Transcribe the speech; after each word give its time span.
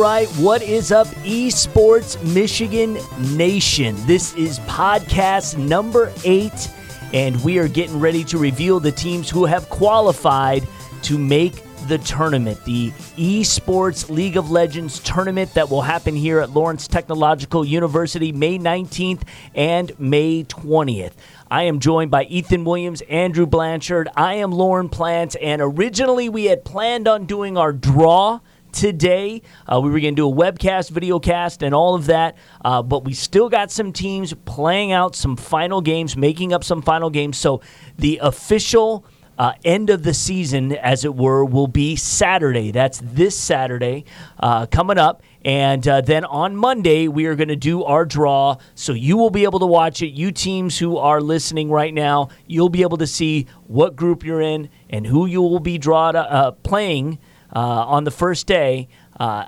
right, 0.00 0.28
what 0.38 0.62
is 0.62 0.92
up, 0.92 1.06
Esports 1.24 2.22
Michigan 2.32 2.96
Nation? 3.36 3.94
This 4.06 4.34
is 4.34 4.58
podcast 4.60 5.58
number 5.58 6.10
eight, 6.24 6.70
and 7.12 7.42
we 7.44 7.58
are 7.58 7.68
getting 7.68 8.00
ready 8.00 8.24
to 8.24 8.38
reveal 8.38 8.80
the 8.80 8.92
teams 8.92 9.28
who 9.28 9.44
have 9.44 9.68
qualified 9.68 10.66
to 11.02 11.18
make 11.18 11.62
the 11.86 11.98
tournament, 11.98 12.64
the 12.64 12.92
Esports 13.18 14.08
League 14.08 14.38
of 14.38 14.50
Legends 14.50 15.00
tournament 15.00 15.52
that 15.52 15.68
will 15.68 15.82
happen 15.82 16.16
here 16.16 16.40
at 16.40 16.48
Lawrence 16.48 16.88
Technological 16.88 17.62
University 17.62 18.32
May 18.32 18.58
19th 18.58 19.24
and 19.54 19.92
May 20.00 20.44
20th. 20.44 21.12
I 21.50 21.64
am 21.64 21.78
joined 21.78 22.10
by 22.10 22.24
Ethan 22.24 22.64
Williams, 22.64 23.02
Andrew 23.02 23.44
Blanchard. 23.44 24.08
I 24.16 24.34
am 24.36 24.50
Lauren 24.50 24.88
Plant, 24.88 25.36
and 25.42 25.60
originally 25.60 26.30
we 26.30 26.46
had 26.46 26.64
planned 26.64 27.06
on 27.06 27.26
doing 27.26 27.58
our 27.58 27.74
draw 27.74 28.40
today. 28.72 29.42
Uh, 29.66 29.80
we 29.80 29.90
were 29.90 30.00
going 30.00 30.14
to 30.14 30.22
do 30.22 30.28
a 30.28 30.34
webcast, 30.34 30.92
videocast, 30.92 31.62
and 31.62 31.74
all 31.74 31.94
of 31.94 32.06
that, 32.06 32.36
uh, 32.64 32.82
but 32.82 33.04
we 33.04 33.12
still 33.12 33.48
got 33.48 33.70
some 33.70 33.92
teams 33.92 34.34
playing 34.44 34.92
out 34.92 35.14
some 35.14 35.36
final 35.36 35.80
games, 35.80 36.16
making 36.16 36.52
up 36.52 36.64
some 36.64 36.82
final 36.82 37.10
games. 37.10 37.38
So 37.38 37.60
the 37.98 38.18
official. 38.22 39.04
Uh, 39.38 39.54
end 39.64 39.88
of 39.88 40.02
the 40.02 40.12
season, 40.12 40.72
as 40.72 41.06
it 41.06 41.14
were, 41.14 41.42
will 41.46 41.66
be 41.66 41.96
Saturday. 41.96 42.72
That's 42.72 43.00
this 43.02 43.34
Saturday 43.34 44.04
uh, 44.38 44.66
coming 44.66 44.98
up. 44.98 45.22
And 45.46 45.88
uh, 45.88 46.02
then 46.02 46.26
on 46.26 46.54
Monday, 46.56 47.08
we 47.08 47.24
are 47.24 47.34
going 47.34 47.48
to 47.48 47.56
do 47.56 47.82
our 47.84 48.04
draw. 48.04 48.58
So 48.74 48.92
you 48.92 49.16
will 49.16 49.30
be 49.30 49.44
able 49.44 49.60
to 49.60 49.66
watch 49.66 50.02
it. 50.02 50.08
You 50.08 50.30
teams 50.30 50.78
who 50.78 50.98
are 50.98 51.22
listening 51.22 51.70
right 51.70 51.94
now, 51.94 52.28
you'll 52.46 52.68
be 52.68 52.82
able 52.82 52.98
to 52.98 53.06
see 53.06 53.46
what 53.66 53.96
group 53.96 54.24
you're 54.24 54.42
in 54.42 54.68
and 54.90 55.06
who 55.06 55.24
you 55.24 55.40
will 55.40 55.58
be 55.58 55.78
draw 55.78 56.12
to, 56.12 56.18
uh, 56.18 56.50
playing 56.50 57.18
on 57.58 58.04
the 58.04 58.10
first 58.10 58.46
day 58.46 58.88
uh, 59.18 59.46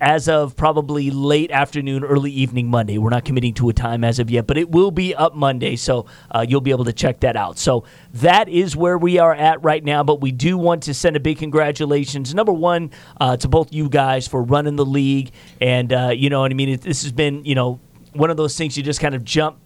as 0.00 0.28
of 0.28 0.56
probably 0.56 1.10
late 1.10 1.50
afternoon, 1.50 2.02
early 2.04 2.30
evening 2.30 2.68
Monday. 2.68 2.96
We're 2.96 3.10
not 3.10 3.24
committing 3.24 3.52
to 3.54 3.68
a 3.68 3.72
time 3.74 4.02
as 4.02 4.18
of 4.18 4.30
yet, 4.30 4.46
but 4.46 4.56
it 4.56 4.70
will 4.70 4.90
be 4.90 5.14
up 5.14 5.34
Monday, 5.34 5.76
so 5.76 6.06
uh, 6.30 6.44
you'll 6.48 6.62
be 6.62 6.70
able 6.70 6.86
to 6.86 6.92
check 6.92 7.20
that 7.20 7.36
out. 7.36 7.58
So 7.58 7.84
that 8.14 8.48
is 8.48 8.74
where 8.74 8.96
we 8.96 9.18
are 9.18 9.34
at 9.34 9.62
right 9.62 9.84
now, 9.84 10.02
but 10.02 10.22
we 10.22 10.32
do 10.32 10.56
want 10.56 10.84
to 10.84 10.94
send 10.94 11.16
a 11.16 11.20
big 11.20 11.38
congratulations, 11.38 12.34
number 12.34 12.52
one, 12.52 12.90
uh, 13.20 13.36
to 13.36 13.48
both 13.48 13.72
you 13.74 13.90
guys 13.90 14.26
for 14.26 14.42
running 14.42 14.76
the 14.76 14.86
league. 14.86 15.32
And, 15.60 15.92
uh, 15.92 16.12
you 16.16 16.30
know 16.30 16.40
what 16.40 16.50
I 16.50 16.54
mean? 16.54 16.70
It, 16.70 16.80
this 16.80 17.02
has 17.02 17.12
been, 17.12 17.44
you 17.44 17.54
know, 17.54 17.78
one 18.14 18.30
of 18.30 18.36
those 18.36 18.56
things 18.56 18.76
you 18.76 18.82
just 18.82 19.00
kind 19.00 19.14
of 19.14 19.22
jump 19.22 19.59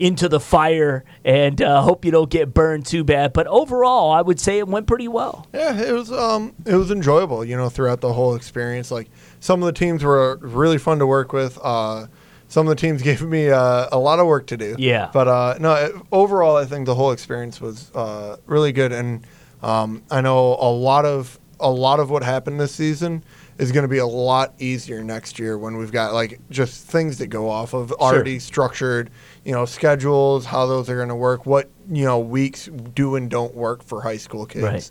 into 0.00 0.28
the 0.28 0.40
fire 0.40 1.04
and 1.24 1.60
uh, 1.60 1.82
hope 1.82 2.04
you 2.04 2.10
don't 2.10 2.30
get 2.30 2.52
burned 2.52 2.86
too 2.86 3.04
bad. 3.04 3.32
But 3.32 3.46
overall, 3.46 4.10
I 4.10 4.22
would 4.22 4.40
say 4.40 4.58
it 4.58 4.66
went 4.66 4.86
pretty 4.86 5.08
well. 5.08 5.46
Yeah, 5.52 5.78
it 5.78 5.92
was 5.92 6.10
um 6.10 6.54
it 6.66 6.74
was 6.74 6.90
enjoyable, 6.90 7.44
you 7.44 7.56
know, 7.56 7.68
throughout 7.68 8.00
the 8.00 8.12
whole 8.12 8.34
experience. 8.34 8.90
Like 8.90 9.08
some 9.38 9.62
of 9.62 9.66
the 9.66 9.72
teams 9.72 10.02
were 10.02 10.38
really 10.40 10.78
fun 10.78 10.98
to 10.98 11.06
work 11.06 11.32
with. 11.32 11.58
Uh, 11.62 12.06
some 12.48 12.66
of 12.66 12.70
the 12.70 12.80
teams 12.80 13.02
gave 13.10 13.22
me 13.22 13.50
uh, 13.50 13.88
a 13.92 13.98
lot 13.98 14.18
of 14.18 14.26
work 14.26 14.46
to 14.48 14.56
do. 14.56 14.74
Yeah. 14.78 15.10
But 15.12 15.28
uh, 15.28 15.56
no, 15.60 15.74
it, 15.74 15.92
overall, 16.12 16.56
I 16.56 16.64
think 16.64 16.86
the 16.86 16.94
whole 16.94 17.12
experience 17.12 17.60
was 17.60 17.90
uh, 17.94 18.36
really 18.46 18.72
good, 18.72 18.92
and 18.92 19.26
um, 19.62 20.02
I 20.10 20.20
know 20.20 20.56
a 20.60 20.70
lot 20.70 21.04
of 21.04 21.38
a 21.60 21.70
lot 21.70 22.00
of 22.00 22.10
what 22.10 22.22
happened 22.22 22.58
this 22.60 22.74
season 22.74 23.22
is 23.58 23.72
going 23.72 23.82
to 23.82 23.88
be 23.88 23.98
a 23.98 24.06
lot 24.06 24.54
easier 24.58 25.04
next 25.04 25.38
year 25.38 25.58
when 25.58 25.76
we've 25.76 25.92
got 25.92 26.14
like 26.14 26.40
just 26.50 26.86
things 26.86 27.18
that 27.18 27.26
go 27.26 27.48
off 27.50 27.74
of 27.74 27.92
already 27.92 28.38
structured, 28.38 29.10
you 29.44 29.52
know, 29.52 29.64
schedules, 29.66 30.46
how 30.46 30.66
those 30.66 30.88
are 30.88 30.96
going 30.96 31.08
to 31.08 31.14
work, 31.14 31.44
what 31.46 31.70
you 31.90 32.04
know 32.04 32.18
weeks 32.18 32.68
do 32.94 33.16
and 33.16 33.30
don't 33.30 33.54
work 33.54 33.82
for 33.82 34.00
high 34.00 34.16
school 34.16 34.46
kids. 34.46 34.62
Right. 34.64 34.90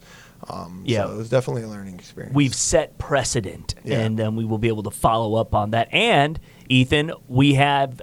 Um, 0.50 0.84
Yeah. 0.86 1.06
so 1.08 1.14
it 1.14 1.18
was 1.18 1.30
definitely 1.30 1.64
a 1.64 1.68
learning 1.68 1.96
experience. 1.96 2.34
We've 2.36 2.56
set 2.56 2.98
precedent, 2.98 3.76
Yeah. 3.84 4.00
and 4.00 4.22
um, 4.22 4.36
we 4.36 4.46
will 4.46 4.58
be 4.58 4.68
able 4.70 4.84
to 4.84 4.92
follow 4.92 5.36
up 5.36 5.54
on 5.56 5.72
that. 5.72 5.90
And 5.94 6.40
Ethan, 6.70 7.12
we 7.28 7.56
have 7.56 8.02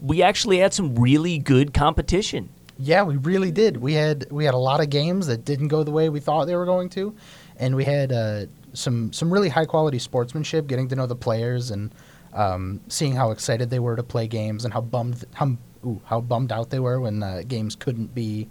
we 0.00 0.22
actually 0.22 0.58
had 0.58 0.72
some 0.72 0.94
really 0.94 1.38
good 1.38 1.74
competition. 1.74 2.50
Yeah, 2.78 3.02
we 3.02 3.16
really 3.16 3.50
did. 3.50 3.78
We 3.78 3.94
had 3.94 4.28
we 4.30 4.44
had 4.44 4.54
a 4.54 4.58
lot 4.58 4.80
of 4.80 4.88
games 4.88 5.26
that 5.26 5.44
didn't 5.44 5.66
go 5.68 5.82
the 5.82 5.90
way 5.90 6.08
we 6.08 6.20
thought 6.20 6.44
they 6.46 6.54
were 6.54 6.64
going 6.64 6.88
to, 6.90 7.12
and 7.58 7.74
we 7.74 7.84
had 7.84 8.12
uh, 8.12 8.46
some 8.72 9.12
some 9.12 9.32
really 9.32 9.48
high 9.48 9.66
quality 9.66 9.98
sportsmanship. 9.98 10.66
Getting 10.66 10.88
to 10.88 10.96
know 10.96 11.06
the 11.06 11.16
players 11.16 11.70
and 11.70 11.92
um, 12.32 12.80
seeing 12.88 13.14
how 13.14 13.30
excited 13.30 13.70
they 13.70 13.78
were 13.78 13.96
to 13.96 14.02
play 14.02 14.26
games 14.26 14.64
and 14.64 14.72
how 14.72 14.80
bummed 14.80 15.24
how, 15.34 15.56
ooh, 15.84 16.00
how 16.04 16.20
bummed 16.20 16.52
out 16.52 16.70
they 16.70 16.78
were 16.78 17.00
when 17.00 17.22
uh, 17.22 17.42
games 17.46 17.74
couldn't 17.74 18.14
be 18.14 18.48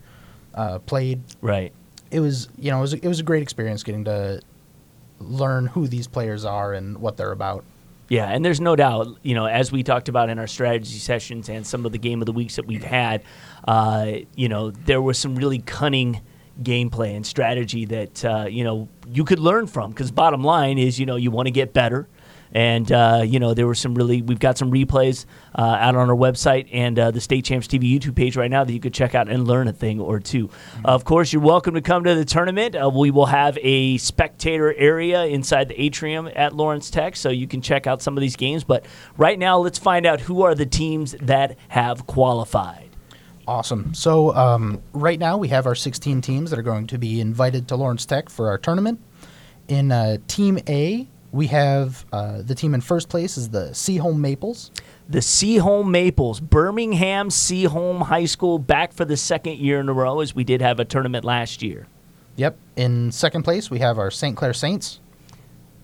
uh, 0.54 0.80
played. 0.80 1.22
Right. 1.42 1.72
It 2.12 2.20
was 2.20 2.50
you 2.58 2.72
know 2.72 2.80
it 2.80 2.82
was 2.82 2.94
a, 2.94 2.98
it 2.98 3.08
was 3.08 3.20
a 3.20 3.24
great 3.24 3.44
experience 3.44 3.84
getting 3.84 4.06
to 4.06 4.42
learn 5.20 5.68
who 5.68 5.88
these 5.88 6.08
players 6.08 6.46
are 6.46 6.74
and 6.74 6.98
what 7.00 7.18
they're 7.18 7.32
about. 7.32 7.64
Yeah, 8.10 8.30
and 8.30 8.44
there's 8.46 8.62
no 8.62 8.78
doubt, 8.78 9.18
you 9.22 9.36
know, 9.36 9.48
as 9.48 9.70
we 9.70 9.84
talked 9.84 10.08
about 10.08 10.30
in 10.30 10.40
our 10.40 10.48
strategy 10.48 10.98
sessions 10.98 11.50
and 11.50 11.68
some 11.68 11.86
of 11.86 11.92
the 11.92 11.98
game 11.98 12.22
of 12.22 12.26
the 12.26 12.32
weeks 12.32 12.56
that 12.56 12.66
we've 12.66 12.84
had, 12.84 13.22
uh, 13.68 14.12
you 14.34 14.48
know, 14.48 14.72
there 14.72 15.02
was 15.02 15.18
some 15.18 15.36
really 15.36 15.60
cunning 15.60 16.22
gameplay 16.62 17.16
and 17.16 17.26
strategy 17.26 17.86
that, 17.86 18.26
uh, 18.26 18.46
you 18.50 18.64
know, 18.64 18.90
you 19.08 19.24
could 19.24 19.40
learn 19.40 19.68
from. 19.68 19.92
Because 19.92 20.12
bottom 20.12 20.44
line 20.44 20.78
is, 20.78 21.00
you 21.00 21.06
know, 21.06 21.16
you 21.16 21.32
want 21.32 21.48
to 21.48 21.52
get 21.52 21.74
better. 21.74 22.08
And, 22.54 22.92
uh, 22.92 23.24
you 23.26 23.40
know, 23.40 23.54
there 23.54 23.68
were 23.68 23.76
some 23.76 23.94
really, 23.94 24.22
we've 24.22 24.40
got 24.40 24.58
some 24.58 24.72
replays 24.72 25.26
uh, 25.56 25.62
out 25.62 25.96
on 25.96 26.10
our 26.10 26.16
website 26.16 26.70
and 26.72 26.98
uh, 26.98 27.12
the 27.12 27.22
State 27.22 27.46
Champs 27.46 27.68
TV 27.68 27.92
YouTube 27.92 28.16
page 28.16 28.38
right 28.38 28.50
now 28.50 28.64
that 28.64 28.72
you 28.72 28.80
could 28.80 28.94
check 28.94 29.16
out 29.16 29.28
and 29.28 29.48
learn 29.48 29.68
a 29.68 29.74
thing 29.74 30.00
or 30.00 30.20
2 30.20 30.50
Of 30.86 31.04
course, 31.04 31.34
you're 31.34 31.42
welcome 31.42 31.74
to 31.74 31.82
come 31.82 32.04
to 32.06 32.16
the 32.16 32.26
tournament. 32.26 32.76
Uh, 32.76 32.90
we 32.90 33.12
will 33.12 33.26
have 33.26 33.58
a 33.62 33.98
spectator 33.98 34.74
area 34.74 35.26
inside 35.26 35.68
the 35.68 35.82
atrium 35.82 36.30
at 36.36 36.56
Lawrence 36.56 36.90
Tech, 36.90 37.16
so 37.16 37.30
you 37.30 37.48
can 37.48 37.62
check 37.62 37.86
out 37.86 38.02
some 38.02 38.18
of 38.18 38.22
these 38.22 38.36
games. 38.36 38.64
But 38.64 38.86
right 39.18 39.38
now, 39.38 39.60
let's 39.60 39.78
find 39.78 40.06
out 40.06 40.22
who 40.22 40.44
are 40.44 40.56
the 40.56 40.66
teams 40.66 41.16
that 41.22 41.58
have 41.70 42.08
qualified. 42.08 42.87
Awesome. 43.48 43.94
So 43.94 44.36
um, 44.36 44.82
right 44.92 45.18
now 45.18 45.38
we 45.38 45.48
have 45.48 45.66
our 45.66 45.76
16 45.76 46.22
teams 46.22 46.50
that 46.50 46.60
are 46.60 46.64
going 46.64 46.86
to 46.88 46.98
be 46.98 47.22
invited 47.22 47.68
to 47.70 47.78
Lawrence 47.78 48.06
Tech 48.06 48.30
for 48.30 48.50
our 48.50 48.58
tournament. 48.58 49.00
In 49.70 49.92
uh, 49.92 50.18
Team 50.28 50.60
A, 50.68 51.08
we 51.32 51.48
have 51.48 52.06
uh, 52.12 52.42
the 52.42 52.56
team 52.56 52.74
in 52.74 52.82
first 52.82 53.08
place 53.10 53.38
is 53.38 53.50
the 53.50 53.70
Seaholm 53.70 54.18
Maples. 54.18 54.72
The 55.08 55.20
Seaholm 55.20 55.90
Maples, 55.90 56.42
Birmingham 56.42 57.30
Seaholm 57.30 58.04
High 58.04 58.26
School, 58.26 58.60
back 58.60 58.92
for 58.92 59.06
the 59.06 59.16
second 59.16 59.60
year 59.60 59.80
in 59.80 59.88
a 59.88 59.94
row, 59.94 60.20
as 60.20 60.36
we 60.36 60.44
did 60.44 60.62
have 60.62 60.80
a 60.80 60.86
tournament 60.86 61.24
last 61.24 61.62
year. 61.62 61.88
Yep. 62.36 62.58
In 62.76 63.12
second 63.12 63.44
place, 63.44 63.72
we 63.72 63.80
have 63.80 63.98
our 63.98 64.12
St. 64.12 64.36
Clair 64.36 64.54
Saints. 64.54 65.00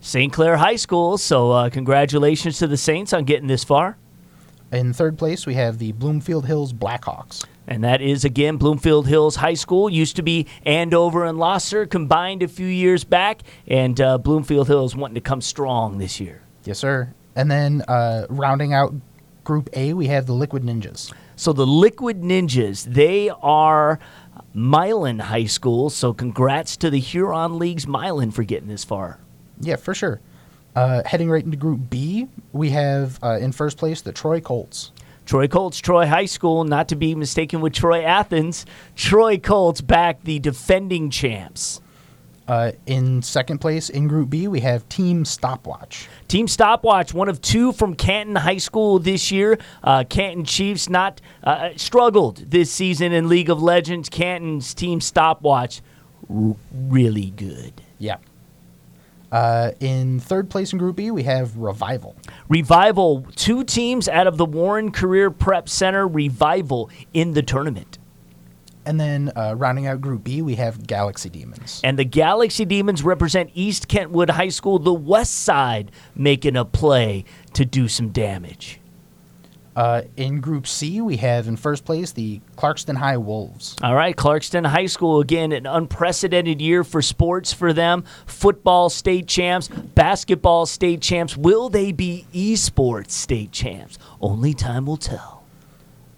St. 0.00 0.30
Clair 0.30 0.58
High 0.58 0.76
School, 0.76 1.16
so 1.16 1.50
uh, 1.50 1.70
congratulations 1.70 2.58
to 2.58 2.66
the 2.66 2.76
Saints 2.76 3.14
on 3.14 3.24
getting 3.24 3.46
this 3.48 3.64
far. 3.64 3.96
In 4.74 4.92
third 4.92 5.16
place, 5.16 5.46
we 5.46 5.54
have 5.54 5.78
the 5.78 5.92
Bloomfield 5.92 6.46
Hills 6.46 6.72
Blackhawks. 6.72 7.44
And 7.66 7.84
that 7.84 8.02
is 8.02 8.24
again 8.24 8.56
Bloomfield 8.56 9.06
Hills 9.06 9.36
High 9.36 9.54
School. 9.54 9.88
Used 9.88 10.16
to 10.16 10.22
be 10.22 10.46
Andover 10.66 11.24
and 11.24 11.38
Lahser 11.38 11.88
combined 11.88 12.42
a 12.42 12.48
few 12.48 12.66
years 12.66 13.04
back, 13.04 13.42
and 13.68 13.98
uh, 14.00 14.18
Bloomfield 14.18 14.66
Hills 14.66 14.96
wanting 14.96 15.14
to 15.14 15.20
come 15.20 15.40
strong 15.40 15.98
this 15.98 16.18
year. 16.18 16.42
Yes, 16.64 16.78
sir. 16.80 17.14
And 17.36 17.50
then 17.50 17.82
uh, 17.82 18.26
rounding 18.28 18.74
out 18.74 18.94
Group 19.44 19.70
A, 19.74 19.92
we 19.92 20.08
have 20.08 20.26
the 20.26 20.34
Liquid 20.34 20.62
Ninjas. 20.64 21.12
So 21.36 21.52
the 21.52 21.66
Liquid 21.66 22.22
Ninjas, 22.22 22.84
they 22.84 23.30
are 23.30 23.98
Milan 24.52 25.20
High 25.20 25.46
School. 25.46 25.88
So 25.88 26.12
congrats 26.12 26.76
to 26.78 26.90
the 26.90 27.00
Huron 27.00 27.58
League's 27.58 27.86
Milan 27.86 28.30
for 28.30 28.42
getting 28.42 28.68
this 28.68 28.84
far. 28.84 29.20
Yeah, 29.60 29.76
for 29.76 29.94
sure. 29.94 30.20
Uh, 30.74 31.02
heading 31.06 31.30
right 31.30 31.44
into 31.44 31.56
Group 31.56 31.88
B, 31.88 32.26
we 32.52 32.70
have 32.70 33.22
uh, 33.22 33.38
in 33.40 33.52
first 33.52 33.78
place 33.78 34.00
the 34.00 34.12
Troy 34.12 34.40
Colts. 34.40 34.90
Troy 35.24 35.48
Colts, 35.48 35.78
Troy 35.78 36.06
High 36.06 36.26
School, 36.26 36.64
not 36.64 36.88
to 36.88 36.96
be 36.96 37.14
mistaken 37.14 37.60
with 37.60 37.72
Troy 37.72 38.02
Athens. 38.02 38.66
Troy 38.94 39.38
Colts 39.38 39.80
back 39.80 40.22
the 40.24 40.38
defending 40.38 41.10
champs. 41.10 41.80
Uh, 42.46 42.72
in 42.84 43.22
second 43.22 43.58
place 43.58 43.88
in 43.88 44.06
Group 44.06 44.28
B, 44.28 44.48
we 44.48 44.60
have 44.60 44.86
Team 44.90 45.24
Stopwatch. 45.24 46.08
Team 46.28 46.46
Stopwatch, 46.46 47.14
one 47.14 47.30
of 47.30 47.40
two 47.40 47.72
from 47.72 47.94
Canton 47.94 48.36
High 48.36 48.58
School 48.58 48.98
this 48.98 49.32
year. 49.32 49.58
Uh, 49.82 50.04
Canton 50.06 50.44
Chiefs 50.44 50.90
not 50.90 51.22
uh, 51.42 51.70
struggled 51.76 52.50
this 52.50 52.70
season 52.70 53.12
in 53.12 53.30
League 53.30 53.48
of 53.48 53.62
Legends. 53.62 54.10
Canton's 54.10 54.74
Team 54.74 55.00
Stopwatch, 55.00 55.80
r- 56.28 56.54
really 56.70 57.30
good. 57.30 57.80
Yeah. 57.98 58.16
Uh, 59.34 59.72
in 59.80 60.20
third 60.20 60.48
place 60.48 60.72
in 60.72 60.78
Group 60.78 60.94
B, 60.94 61.10
we 61.10 61.24
have 61.24 61.56
Revival. 61.56 62.14
Revival, 62.48 63.26
two 63.34 63.64
teams 63.64 64.08
out 64.08 64.28
of 64.28 64.36
the 64.36 64.44
Warren 64.44 64.92
Career 64.92 65.28
Prep 65.28 65.68
Center. 65.68 66.06
Revival 66.06 66.88
in 67.12 67.32
the 67.32 67.42
tournament. 67.42 67.98
And 68.86 69.00
then 69.00 69.32
uh, 69.34 69.56
rounding 69.56 69.88
out 69.88 70.00
Group 70.00 70.22
B, 70.22 70.40
we 70.40 70.54
have 70.54 70.86
Galaxy 70.86 71.30
Demons. 71.30 71.80
And 71.82 71.98
the 71.98 72.04
Galaxy 72.04 72.64
Demons 72.64 73.02
represent 73.02 73.50
East 73.54 73.88
Kentwood 73.88 74.30
High 74.30 74.50
School, 74.50 74.78
the 74.78 74.94
West 74.94 75.34
Side, 75.34 75.90
making 76.14 76.54
a 76.54 76.64
play 76.64 77.24
to 77.54 77.64
do 77.64 77.88
some 77.88 78.10
damage. 78.10 78.78
Uh, 79.76 80.02
in 80.16 80.40
Group 80.40 80.66
C, 80.66 81.00
we 81.00 81.16
have 81.16 81.48
in 81.48 81.56
first 81.56 81.84
place 81.84 82.12
the 82.12 82.40
Clarkston 82.56 82.96
High 82.96 83.16
Wolves. 83.16 83.74
All 83.82 83.94
right, 83.94 84.14
Clarkston 84.14 84.66
High 84.66 84.86
School 84.86 85.20
again, 85.20 85.50
an 85.50 85.66
unprecedented 85.66 86.60
year 86.60 86.84
for 86.84 87.02
sports 87.02 87.52
for 87.52 87.72
them. 87.72 88.04
Football 88.26 88.88
state 88.88 89.26
champs, 89.26 89.66
basketball 89.68 90.66
state 90.66 91.00
champs. 91.00 91.36
Will 91.36 91.68
they 91.68 91.90
be 91.90 92.26
esports 92.32 93.10
state 93.10 93.50
champs? 93.50 93.98
Only 94.20 94.54
time 94.54 94.86
will 94.86 94.96
tell. 94.96 95.42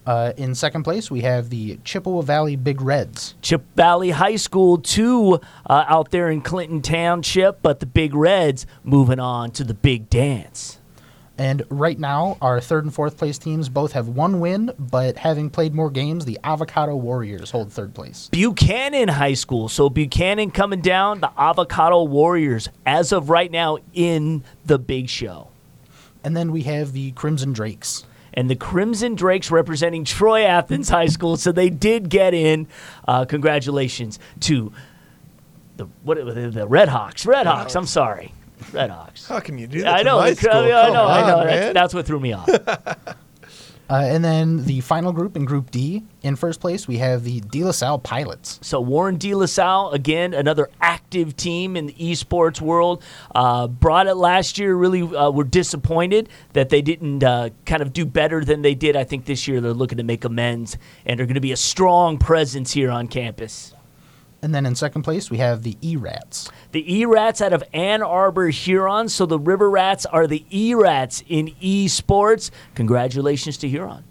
Uh, 0.04 0.32
in 0.36 0.54
second 0.54 0.84
place, 0.84 1.10
we 1.10 1.22
have 1.22 1.50
the 1.50 1.78
Chippewa 1.82 2.20
Valley 2.20 2.54
Big 2.54 2.80
Reds. 2.80 3.34
Chip 3.42 3.64
Valley 3.74 4.10
High 4.10 4.36
School, 4.36 4.78
too, 4.78 5.40
uh, 5.68 5.84
out 5.88 6.12
there 6.12 6.30
in 6.30 6.42
Clinton 6.42 6.80
Township, 6.80 7.60
but 7.60 7.80
the 7.80 7.86
Big 7.86 8.14
Reds 8.14 8.66
moving 8.84 9.18
on 9.18 9.50
to 9.52 9.64
the 9.64 9.74
big 9.74 10.08
dance. 10.08 10.78
And 11.38 11.64
right 11.68 11.98
now, 11.98 12.38
our 12.40 12.60
third 12.62 12.84
and 12.84 12.94
fourth 12.94 13.18
place 13.18 13.36
teams 13.36 13.68
both 13.68 13.92
have 13.92 14.08
one 14.08 14.40
win, 14.40 14.72
but 14.78 15.18
having 15.18 15.50
played 15.50 15.74
more 15.74 15.90
games, 15.90 16.24
the 16.24 16.38
Avocado 16.42 16.96
Warriors 16.96 17.50
hold 17.50 17.70
third 17.70 17.92
place. 17.94 18.28
Buchanan 18.32 19.08
High 19.08 19.34
School. 19.34 19.68
So 19.68 19.90
Buchanan 19.90 20.50
coming 20.50 20.80
down, 20.80 21.20
the 21.20 21.30
Avocado 21.38 22.04
Warriors, 22.04 22.68
as 22.86 23.12
of 23.12 23.28
right 23.28 23.50
now, 23.50 23.76
in 23.92 24.44
the 24.64 24.78
big 24.78 25.10
show. 25.10 25.48
And 26.24 26.34
then 26.34 26.52
we 26.52 26.62
have 26.62 26.92
the 26.92 27.12
Crimson 27.12 27.52
Drakes. 27.52 28.04
and 28.32 28.48
the 28.50 28.56
Crimson 28.56 29.14
Drakes 29.14 29.50
representing 29.50 30.04
Troy 30.04 30.42
Athens 30.44 30.88
High 30.88 31.06
School. 31.06 31.36
So 31.36 31.52
they 31.52 31.68
did 31.70 32.08
get 32.08 32.32
in. 32.34 32.66
Uh, 33.06 33.24
congratulations 33.26 34.18
to 34.40 34.72
the 35.76 35.86
what 36.02 36.16
the, 36.16 36.50
the 36.50 36.66
Red 36.66 36.88
Hawks. 36.88 37.26
Red 37.26 37.46
Hawks. 37.46 37.76
I'm 37.76 37.86
sorry, 37.86 38.32
Red 38.72 38.90
Hawks. 38.90 39.26
How 39.26 39.40
can 39.40 39.58
you 39.58 39.66
do 39.66 39.82
that? 39.82 40.00
I 40.00 40.02
know. 40.02 40.18
my 40.18 40.26
I 40.28 40.34
school? 40.34 40.52
know. 40.52 40.58
I 40.78 40.84
Come 40.86 40.92
know. 40.94 41.06
I 41.06 41.26
know. 41.28 41.38
on, 41.38 41.46
That's, 41.46 41.74
that's 41.74 41.94
what 41.94 42.06
threw 42.06 42.20
me 42.20 42.32
off. 42.32 42.48
Uh, 43.88 44.02
and 44.04 44.24
then 44.24 44.64
the 44.64 44.80
final 44.80 45.12
group 45.12 45.36
in 45.36 45.44
Group 45.44 45.70
D, 45.70 46.02
in 46.22 46.34
first 46.34 46.60
place, 46.60 46.88
we 46.88 46.98
have 46.98 47.22
the 47.22 47.38
De 47.40 47.62
La 47.62 47.70
Salle 47.70 48.00
Pilots. 48.00 48.58
So 48.60 48.80
Warren 48.80 49.16
De 49.16 49.32
La 49.32 49.46
Salle, 49.46 49.92
again, 49.92 50.34
another 50.34 50.68
active 50.80 51.36
team 51.36 51.76
in 51.76 51.86
the 51.86 51.92
esports 51.94 52.60
world. 52.60 53.04
Uh, 53.32 53.68
brought 53.68 54.08
it 54.08 54.16
last 54.16 54.58
year. 54.58 54.74
Really, 54.74 55.02
uh, 55.02 55.30
were 55.30 55.44
disappointed 55.44 56.28
that 56.52 56.68
they 56.68 56.82
didn't 56.82 57.22
uh, 57.22 57.50
kind 57.64 57.80
of 57.80 57.92
do 57.92 58.04
better 58.04 58.44
than 58.44 58.62
they 58.62 58.74
did. 58.74 58.96
I 58.96 59.04
think 59.04 59.24
this 59.24 59.46
year 59.46 59.60
they're 59.60 59.72
looking 59.72 59.98
to 59.98 60.04
make 60.04 60.24
amends 60.24 60.76
and 61.04 61.20
are 61.20 61.24
going 61.24 61.34
to 61.34 61.40
be 61.40 61.52
a 61.52 61.56
strong 61.56 62.18
presence 62.18 62.72
here 62.72 62.90
on 62.90 63.06
campus. 63.06 63.72
And 64.42 64.54
then 64.54 64.66
in 64.66 64.74
second 64.74 65.02
place, 65.02 65.30
we 65.30 65.38
have 65.38 65.62
the 65.62 65.76
E 65.82 65.96
Rats. 65.96 66.50
The 66.72 66.94
E 66.94 67.04
Rats 67.04 67.40
out 67.40 67.52
of 67.52 67.64
Ann 67.72 68.02
Arbor, 68.02 68.48
Huron. 68.48 69.08
So 69.08 69.26
the 69.26 69.38
River 69.38 69.70
Rats 69.70 70.06
are 70.06 70.26
the 70.26 70.44
E 70.50 70.74
Rats 70.74 71.24
in 71.26 71.48
esports. 71.62 72.50
Congratulations 72.74 73.56
to 73.58 73.68
Huron. 73.68 74.04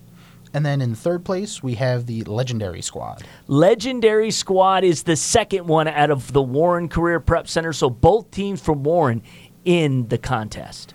And 0.53 0.65
then 0.65 0.81
in 0.81 0.95
third 0.95 1.25
place, 1.25 1.61
we 1.61 1.75
have 1.75 2.05
the 2.05 2.23
Legendary 2.23 2.81
Squad. 2.81 3.23
Legendary 3.47 4.31
Squad 4.31 4.85
is 4.85 5.03
the 5.03 5.17
second 5.17 5.67
one 5.67 5.87
out 5.87 6.09
of 6.09 6.31
the 6.31 6.41
Warren 6.41 6.87
Career 6.87 7.19
Prep 7.19 7.47
Center. 7.47 7.73
So 7.73 7.89
both 7.89 8.31
teams 8.31 8.61
from 8.61 8.83
Warren 8.83 9.21
in 9.65 10.07
the 10.07 10.17
contest. 10.17 10.93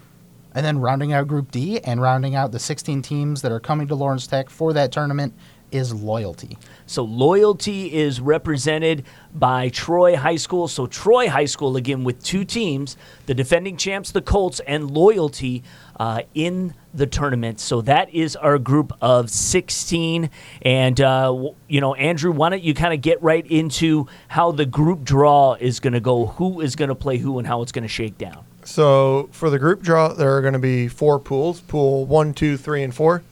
And 0.55 0.65
then 0.65 0.79
rounding 0.79 1.13
out 1.13 1.29
Group 1.29 1.51
D 1.51 1.79
and 1.79 2.01
rounding 2.01 2.35
out 2.35 2.53
the 2.53 2.59
16 2.59 3.03
teams 3.03 3.43
that 3.43 3.53
are 3.53 3.61
coming 3.61 3.87
to 3.89 3.95
Lawrence 3.95 4.27
Tech 4.27 4.49
for 4.49 4.73
that 4.73 4.93
tournament 4.93 5.35
is 5.71 5.93
Loyalty. 5.93 6.57
So 6.91 7.05
loyalty 7.05 7.95
is 7.95 8.21
represented 8.21 9.05
by 9.33 9.69
Troy 9.69 10.17
High 10.17 10.35
School. 10.35 10.67
So 10.67 10.89
Troy 10.89 11.29
High 11.29 11.45
School 11.45 11.77
again 11.77 12.03
with 12.03 12.21
two 12.21 12.45
teams, 12.45 12.97
the 13.27 13.35
defending 13.35 13.77
champs, 13.77 14.11
the 14.11 14.21
Colts, 14.21 14.61
and 14.67 14.91
loyalty 14.91 15.63
uh, 16.01 16.23
in 16.35 16.75
the 16.93 17.07
tournament. 17.07 17.61
So 17.61 17.81
that 17.83 18.13
is 18.13 18.35
our 18.35 18.59
group 18.59 18.93
of 19.01 19.31
16. 19.31 20.31
And 20.63 21.01
uh, 21.01 21.27
w- 21.27 21.55
you 21.69 21.81
know, 21.81 21.95
Andrew, 21.95 22.33
why 22.33 22.49
don't 22.49 22.65
you 22.65 22.75
kind 22.75 22.93
of 22.93 23.03
get 23.03 23.23
right 23.23 23.47
into 23.47 24.09
how 24.27 24.51
the 24.51 24.67
group 24.67 25.05
draw 25.05 25.55
is 25.55 25.79
going 25.79 25.93
to 25.93 26.01
go, 26.01 26.27
who 26.27 26.61
is 26.61 26.75
going 26.75 26.89
to 26.89 26.97
play 26.97 27.19
who, 27.19 27.39
and 27.39 27.47
how 27.47 27.63
it's 27.63 27.71
going 27.71 27.85
to 27.85 27.89
shake 27.89 28.19
down. 28.19 28.45
So 28.65 29.29
for 29.31 29.49
the 29.49 29.61
group 29.61 29.83
draw, 29.83 30.13
there 30.13 30.37
are 30.37 30.41
going 30.41 30.55
to 30.55 30.59
be 30.59 30.89
four 30.89 31.21
pools: 31.21 31.61
pool 31.61 32.05
one, 32.07 32.35
two, 32.35 32.57
three, 32.57 32.83
and 32.83 32.93
four. 32.95 33.23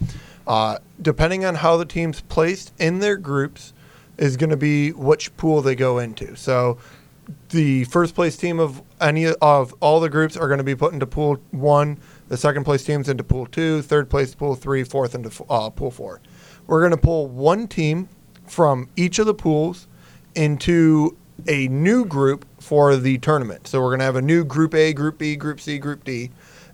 Uh, 0.48 0.78
depending 1.00 1.44
on 1.44 1.54
how 1.54 1.76
the 1.76 1.84
teams 1.84 2.22
placed 2.22 2.72
in 2.80 2.98
their 2.98 3.16
groups, 3.16 3.74
is 4.16 4.36
going 4.36 4.50
to 4.50 4.56
be 4.56 4.90
which 4.92 5.34
pool 5.36 5.62
they 5.62 5.76
go 5.76 5.98
into. 5.98 6.34
So 6.34 6.78
the 7.50 7.84
first 7.84 8.14
place 8.14 8.36
team 8.36 8.58
of 8.58 8.82
any 9.00 9.26
of 9.26 9.74
all 9.80 10.00
the 10.00 10.08
groups 10.08 10.36
are 10.36 10.48
going 10.48 10.58
to 10.58 10.64
be 10.64 10.74
put 10.74 10.92
into 10.92 11.06
pool 11.06 11.38
one. 11.50 11.98
The 12.28 12.36
second 12.36 12.64
place 12.64 12.82
teams 12.82 13.08
into 13.08 13.22
pool 13.22 13.46
two. 13.46 13.82
Third 13.82 14.10
place 14.10 14.34
pool 14.34 14.54
three. 14.54 14.82
Fourth 14.82 15.14
into 15.14 15.30
uh, 15.48 15.70
pool 15.70 15.90
four. 15.90 16.20
We're 16.66 16.80
going 16.80 16.90
to 16.90 16.96
pull 16.96 17.28
one 17.28 17.68
team 17.68 18.08
from 18.46 18.88
each 18.96 19.18
of 19.18 19.26
the 19.26 19.34
pools 19.34 19.86
into 20.34 21.16
a 21.46 21.68
new 21.68 22.04
group 22.04 22.46
for 22.58 22.96
the 22.96 23.18
tournament. 23.18 23.68
So 23.68 23.80
we're 23.80 23.90
going 23.90 24.00
to 24.00 24.04
have 24.06 24.16
a 24.16 24.22
new 24.22 24.44
Group 24.44 24.74
A, 24.74 24.92
Group 24.92 25.18
B, 25.18 25.36
Group 25.36 25.60
C, 25.60 25.78
Group 25.78 26.04
D, 26.04 26.30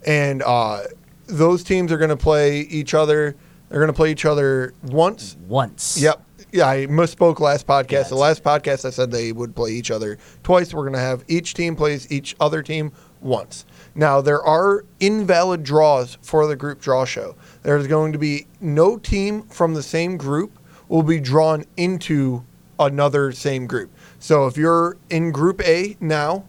and 0.06 0.42
uh, 0.42 0.84
those 1.26 1.62
teams 1.62 1.92
are 1.92 1.98
going 1.98 2.10
to 2.10 2.16
play 2.16 2.60
each 2.60 2.94
other. 2.94 3.36
They're 3.74 3.80
going 3.80 3.92
to 3.92 3.96
play 3.96 4.12
each 4.12 4.24
other 4.24 4.72
once. 4.84 5.36
Once. 5.48 6.00
Yep. 6.00 6.24
Yeah, 6.52 6.68
I 6.68 6.86
misspoke 6.86 7.40
last 7.40 7.66
podcast. 7.66 7.90
Yes. 7.90 8.08
The 8.08 8.14
last 8.14 8.44
podcast 8.44 8.84
I 8.84 8.90
said 8.90 9.10
they 9.10 9.32
would 9.32 9.56
play 9.56 9.72
each 9.72 9.90
other 9.90 10.16
twice. 10.44 10.72
We're 10.72 10.84
going 10.84 10.92
to 10.92 11.00
have 11.00 11.24
each 11.26 11.54
team 11.54 11.74
plays 11.74 12.08
each 12.12 12.36
other 12.38 12.62
team 12.62 12.92
once. 13.20 13.66
Now 13.96 14.20
there 14.20 14.40
are 14.40 14.84
invalid 15.00 15.64
draws 15.64 16.18
for 16.22 16.46
the 16.46 16.54
group 16.54 16.80
draw 16.80 17.04
show. 17.04 17.34
There's 17.64 17.88
going 17.88 18.12
to 18.12 18.18
be 18.18 18.46
no 18.60 18.96
team 18.96 19.42
from 19.48 19.74
the 19.74 19.82
same 19.82 20.18
group 20.18 20.56
will 20.88 21.02
be 21.02 21.18
drawn 21.18 21.64
into 21.76 22.44
another 22.78 23.32
same 23.32 23.66
group. 23.66 23.90
So 24.20 24.46
if 24.46 24.56
you're 24.56 24.96
in 25.10 25.32
group 25.32 25.60
A 25.62 25.96
now, 25.98 26.44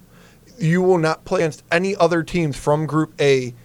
you 0.59 0.83
will 0.83 0.99
not 0.99 1.25
play 1.25 1.39
against 1.41 1.63
any 1.71 1.95
other 1.95 2.21
teams 2.21 2.55
from 2.55 2.85
Group 2.85 3.19
A 3.19 3.55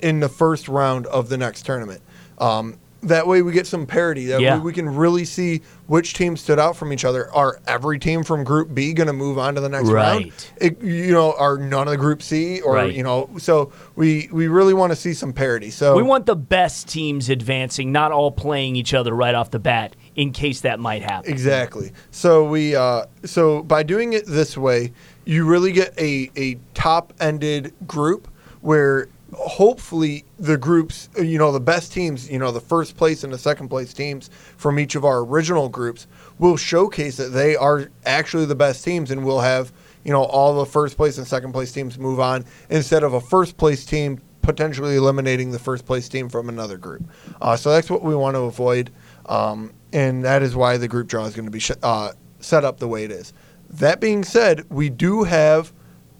in 0.00 0.20
the 0.20 0.30
first 0.30 0.68
round 0.68 1.06
of 1.08 1.28
the 1.28 1.36
next 1.36 1.66
tournament. 1.66 2.00
Um, 2.38 2.78
that 3.02 3.26
way, 3.26 3.40
we 3.42 3.52
get 3.52 3.66
some 3.66 3.86
parity. 3.86 4.26
That 4.26 4.40
Yeah. 4.40 4.56
way, 4.56 4.60
we 4.60 4.72
can 4.72 4.88
really 4.94 5.24
see 5.24 5.62
which 5.86 6.12
team 6.14 6.36
stood 6.36 6.58
out 6.58 6.76
from 6.76 6.92
each 6.92 7.04
other. 7.04 7.32
Are 7.34 7.58
every 7.66 7.98
team 7.98 8.22
from 8.22 8.44
Group 8.44 8.74
B 8.74 8.92
going 8.92 9.06
to 9.06 9.12
move 9.12 9.38
on 9.38 9.54
to 9.54 9.60
the 9.60 9.68
next 9.68 9.88
round? 9.88 10.24
Right. 10.24 10.52
It, 10.60 10.82
you 10.82 11.12
know, 11.12 11.34
are 11.38 11.56
none 11.58 11.88
of 11.88 11.92
the 11.92 11.96
Group 11.96 12.22
C 12.22 12.60
or 12.60 12.74
Right. 12.74 12.94
you 12.94 13.02
know? 13.02 13.30
So 13.38 13.72
we 13.96 14.28
we 14.32 14.48
really 14.48 14.74
want 14.74 14.92
to 14.92 14.96
see 14.96 15.14
some 15.14 15.32
parity. 15.32 15.70
So 15.70 15.96
We 15.96 16.02
want 16.02 16.26
the 16.26 16.36
best 16.36 16.88
teams 16.88 17.28
advancing, 17.30 17.90
not 17.92 18.12
all 18.12 18.30
playing 18.30 18.76
each 18.76 18.92
other 18.94 19.14
right 19.14 19.34
off 19.34 19.50
the 19.50 19.58
bat, 19.58 19.96
in 20.16 20.32
case 20.32 20.60
that 20.60 20.78
might 20.78 21.02
happen. 21.02 21.30
Exactly. 21.30 21.92
So 22.10 22.44
we 22.48 22.76
uh, 22.76 23.06
so 23.24 23.62
by 23.62 23.82
doing 23.82 24.12
it 24.12 24.26
this 24.26 24.58
way, 24.58 24.92
you 25.24 25.46
really 25.46 25.72
get 25.72 25.98
a 25.98 26.30
a 26.36 26.56
top 26.74 27.12
ended 27.20 27.72
group 27.86 28.28
where 28.60 29.08
hopefully 29.34 30.24
the 30.38 30.56
groups, 30.56 31.08
you 31.16 31.38
know, 31.38 31.52
the 31.52 31.60
best 31.60 31.92
teams, 31.92 32.30
you 32.30 32.38
know, 32.38 32.50
the 32.50 32.60
first 32.60 32.96
place 32.96 33.24
and 33.24 33.32
the 33.32 33.38
second 33.38 33.68
place 33.68 33.92
teams 33.92 34.30
from 34.56 34.78
each 34.78 34.94
of 34.94 35.04
our 35.04 35.20
original 35.20 35.68
groups 35.68 36.06
will 36.38 36.56
showcase 36.56 37.16
that 37.16 37.28
they 37.28 37.56
are 37.56 37.90
actually 38.04 38.46
the 38.46 38.54
best 38.54 38.84
teams 38.84 39.10
and 39.10 39.24
we'll 39.24 39.40
have, 39.40 39.72
you 40.04 40.12
know, 40.12 40.24
all 40.24 40.58
the 40.58 40.66
first 40.66 40.96
place 40.96 41.18
and 41.18 41.26
second 41.26 41.52
place 41.52 41.72
teams 41.72 41.98
move 41.98 42.20
on 42.20 42.44
instead 42.70 43.02
of 43.02 43.14
a 43.14 43.20
first 43.20 43.56
place 43.56 43.84
team 43.84 44.20
potentially 44.42 44.96
eliminating 44.96 45.50
the 45.50 45.58
first 45.58 45.86
place 45.86 46.08
team 46.08 46.28
from 46.28 46.48
another 46.48 46.76
group. 46.76 47.02
Uh, 47.40 47.56
so 47.56 47.70
that's 47.70 47.90
what 47.90 48.02
we 48.02 48.14
want 48.14 48.34
to 48.34 48.40
avoid. 48.42 48.90
Um, 49.26 49.72
and 49.92 50.24
that 50.24 50.42
is 50.42 50.56
why 50.56 50.76
the 50.76 50.88
group 50.88 51.08
draw 51.08 51.24
is 51.26 51.34
going 51.34 51.44
to 51.44 51.50
be 51.50 51.60
sh- 51.60 51.72
uh, 51.82 52.12
set 52.40 52.64
up 52.64 52.78
the 52.78 52.88
way 52.88 53.04
it 53.04 53.10
is. 53.10 53.32
That 53.68 54.00
being 54.00 54.24
said, 54.24 54.64
we 54.70 54.88
do 54.88 55.24
have 55.24 55.72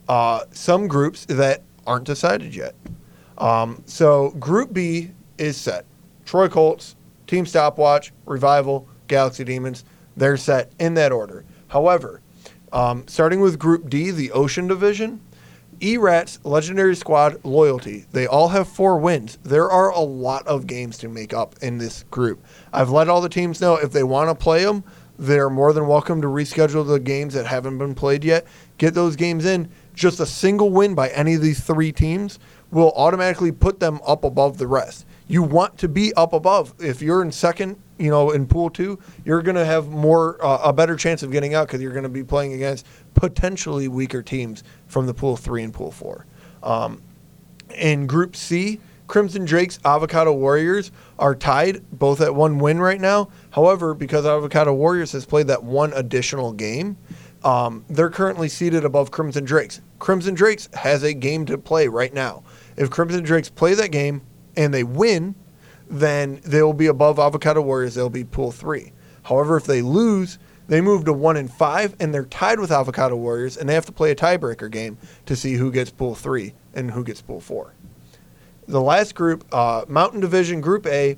uh, 0.09 0.45
some 0.53 0.87
groups 0.87 1.25
that 1.27 1.63
aren't 1.87 2.05
decided 2.05 2.55
yet. 2.55 2.75
Um, 3.41 3.83
so 3.87 4.31
Group 4.33 4.73
B 4.73 5.11
is 5.39 5.57
set. 5.57 5.87
Troy 6.25 6.49
Colts, 6.49 6.95
Team 7.27 7.45
Stopwatch, 7.45 8.13
Revival, 8.27 8.87
Galaxy 9.09 9.43
Demons. 9.43 9.85
They're 10.17 10.37
set 10.37 10.71
in 10.79 10.95
that 10.95 11.11
order. 11.11 11.45
However, 11.69 12.21
um, 12.73 13.09
starting 13.09 13.41
with 13.41 13.59
Group 13.59 13.89
D, 13.89 14.11
the 14.11 14.31
Ocean 14.33 14.69
Division, 14.69 15.21
E-Rats, 15.81 16.39
Legendary 16.45 16.95
Squad, 16.95 17.43
Loyalty. 17.43 18.05
They 18.13 18.27
all 18.27 18.49
have 18.49 18.69
four 18.69 18.99
wins. 18.99 19.39
There 19.43 19.71
are 19.71 19.91
a 19.91 20.01
lot 20.01 20.47
of 20.47 20.67
games 20.67 20.99
to 20.99 21.09
make 21.09 21.33
up 21.33 21.57
in 21.63 21.79
this 21.79 22.03
group. 22.11 22.45
I've 22.73 22.91
let 22.91 23.09
all 23.09 23.23
the 23.23 23.31
teams 23.31 23.63
know 23.63 23.77
if 23.77 23.91
they 23.91 24.03
want 24.03 24.29
to 24.29 24.35
play 24.35 24.63
them, 24.65 24.85
they're 25.19 25.51
more 25.51 25.73
than 25.73 25.87
welcome 25.87 26.23
to 26.23 26.29
reschedule 26.29 26.87
the 26.87 27.01
games 27.01 27.35
that 27.35 27.47
haven't 27.47 27.79
been 27.79 27.95
played 27.95 28.25
yet. 28.25 28.47
Get 28.79 28.95
those 28.95 29.17
games 29.17 29.45
in. 29.45 29.71
Just 29.95 30.21
a 30.21 30.27
single 30.27 30.71
win 30.71 30.95
by 30.95 31.09
any 31.11 31.35
of 31.35 31.43
these 31.43 31.61
three 31.61 31.93
teams 31.93 32.39
will 32.71 32.93
automatically 32.97 33.53
put 33.53 33.81
them 33.81 34.01
up 34.07 34.25
above 34.25 34.59
the 34.59 34.67
rest. 34.67 35.07
You 35.29 35.43
want 35.43 35.79
to 35.79 35.89
be 35.89 36.13
up 36.15 36.33
above. 36.33 36.75
If 36.79 37.03
you're 37.03 37.23
in 37.23 37.31
second, 37.33 37.81
you 37.99 38.11
know, 38.11 38.31
in 38.31 38.47
pool 38.47 38.71
two, 38.71 38.99
you're 39.25 39.43
going 39.43 39.57
to 39.57 39.65
have 39.65 39.89
more 39.89 40.45
uh, 40.45 40.61
a 40.65 40.73
better 40.73 40.97
chance 40.97 41.23
of 41.23 41.31
getting 41.31 41.55
out 41.55 41.67
because 41.67 41.81
you're 41.81 41.93
going 41.93 42.03
to 42.05 42.09
be 42.09 42.25
playing 42.25 42.55
against 42.55 42.87
potentially 43.15 43.89
weaker 43.89 44.23
teams 44.23 44.65
from 44.87 45.07
the 45.07 45.15
pool 45.15 45.37
three 45.37 45.63
and 45.63 45.73
pool 45.73 45.91
four. 45.91 46.27
Um, 46.63 47.03
in 47.77 48.07
Group 48.07 48.35
C, 48.35 48.81
Crimson 49.07 49.45
Drakes, 49.45 49.79
Avocado 49.85 50.33
Warriors 50.33 50.93
are 51.19 51.35
tied, 51.35 51.83
both 51.99 52.21
at 52.21 52.35
one 52.35 52.59
win 52.59 52.81
right 52.81 53.01
now. 53.01 53.29
However, 53.51 53.95
because 53.95 54.25
Avocado 54.25 54.73
Warriors 54.73 55.13
has 55.13 55.27
played 55.27 55.49
that 55.49 55.63
one 55.63 55.93
additional 55.95 56.53
game, 56.53 56.97
um, 57.43 57.85
they're 57.89 58.11
currently 58.11 58.49
seated 58.49 58.85
above 58.85 59.11
Crimson 59.11 59.45
Drakes. 59.45 59.81
Crimson 59.99 60.35
Drakes 60.35 60.69
has 60.75 61.03
a 61.03 61.13
game 61.13 61.45
to 61.47 61.59
play 61.59 61.89
right 61.89 62.15
now. 62.15 62.43
If 62.77 62.91
Crimson 62.91 63.23
Drakes 63.23 63.49
play 63.49 63.75
that 63.75 63.91
game 63.91 64.23
and 64.57 64.73
they 64.73 64.85
win, 64.85 65.35
then 65.89 66.41
they'll 66.45 66.73
be 66.73 66.87
above 66.87 67.19
Avocado 67.19 67.61
Warriors. 67.61 67.95
They'll 67.95 68.11
be 68.11 68.25
pool 68.25 68.53
three. 68.53 68.93
However, 69.25 69.57
if 69.57 69.65
they 69.65 69.83
lose, 69.83 70.39
they 70.69 70.81
move 70.81 71.05
to 71.07 71.13
one 71.13 71.37
and 71.37 71.53
five, 71.53 71.97
and 71.99 72.15
they're 72.15 72.25
tied 72.27 72.61
with 72.61 72.71
Avocado 72.71 73.17
Warriors, 73.17 73.57
and 73.57 73.69
they 73.69 73.75
have 73.75 73.87
to 73.87 73.93
play 73.93 74.13
a 74.13 74.17
tiebreaker 74.17 74.71
game 74.71 74.99
to 75.27 75.35
see 75.35 75.55
who 75.55 75.73
gets 75.73 75.91
pool 75.91 76.15
three 76.15 76.55
and 76.75 76.93
who 76.93 77.03
gets 77.03 77.21
pool 77.21 77.41
four. 77.41 77.75
The 78.69 78.81
last 78.81 79.17
group, 79.17 79.45
uh, 79.53 79.85
Mountain 79.89 80.21
Division 80.21 80.61
Group 80.61 80.87
A, 80.87 81.17